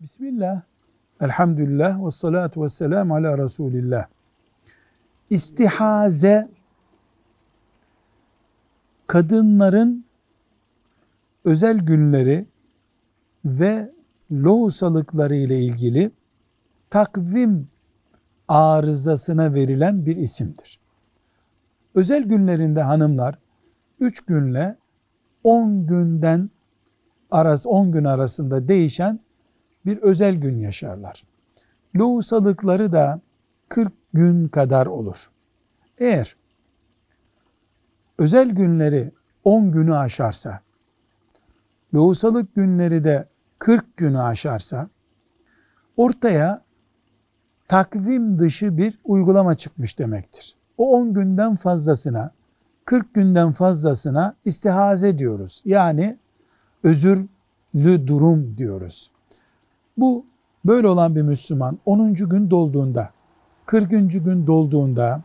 [0.00, 0.62] Bismillah,
[1.20, 4.06] elhamdülillah ve salatu ve selamu ala Resulillah.
[5.30, 6.48] İstihaze,
[9.06, 10.04] kadınların
[11.44, 12.46] özel günleri
[13.44, 13.90] ve
[14.32, 16.10] lohusalıkları ile ilgili
[16.90, 17.68] takvim
[18.48, 20.80] arızasına verilen bir isimdir.
[21.94, 23.38] Özel günlerinde hanımlar
[24.00, 24.76] 3 günle
[25.44, 26.50] 10 günden
[27.30, 29.20] arası 10 gün arasında değişen
[29.86, 31.24] bir özel gün yaşarlar.
[31.96, 33.20] Lohusalıkları da
[33.68, 35.30] 40 gün kadar olur.
[35.98, 36.36] Eğer
[38.18, 39.12] özel günleri
[39.44, 40.60] 10 günü aşarsa,
[41.94, 44.88] lohusalık günleri de 40 günü aşarsa,
[45.96, 46.62] ortaya
[47.68, 50.56] takvim dışı bir uygulama çıkmış demektir.
[50.78, 52.30] O 10 günden fazlasına,
[52.84, 55.62] 40 günden fazlasına istihaze diyoruz.
[55.64, 56.18] Yani
[56.82, 59.10] özürlü durum diyoruz.
[60.00, 60.26] Bu
[60.64, 62.14] böyle olan bir Müslüman 10.
[62.14, 63.10] gün dolduğunda,
[63.66, 63.90] 40.
[63.90, 65.22] gün dolduğunda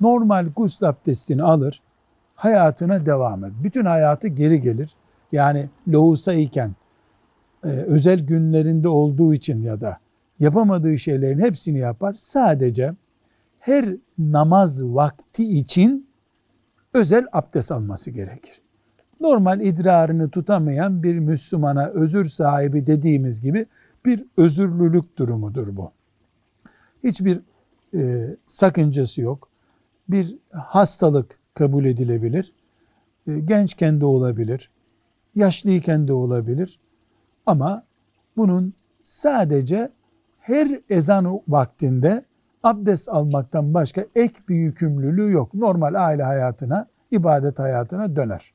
[0.00, 1.82] normal gusül abdestini alır,
[2.34, 3.54] hayatına devam eder.
[3.64, 4.96] Bütün hayatı geri gelir.
[5.32, 6.74] Yani lohusa iken
[7.64, 9.98] e, özel günlerinde olduğu için ya da
[10.38, 12.14] yapamadığı şeylerin hepsini yapar.
[12.14, 12.94] Sadece
[13.58, 16.08] her namaz vakti için
[16.94, 18.63] özel abdest alması gerekir.
[19.24, 23.66] Normal idrarını tutamayan bir Müslümana özür sahibi dediğimiz gibi
[24.04, 25.92] bir özürlülük durumudur bu.
[27.04, 27.40] Hiçbir
[27.94, 29.48] e, sakıncası yok.
[30.08, 32.52] Bir hastalık kabul edilebilir.
[33.26, 34.70] E, gençken de olabilir.
[35.34, 36.80] Yaşlıyken de olabilir.
[37.46, 37.84] Ama
[38.36, 39.90] bunun sadece
[40.38, 42.24] her ezan vaktinde
[42.62, 45.54] abdest almaktan başka ek bir yükümlülüğü yok.
[45.54, 48.54] Normal aile hayatına, ibadet hayatına döner.